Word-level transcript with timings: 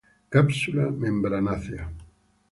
Cápsula 0.33 0.85
membranácea. 1.03 1.85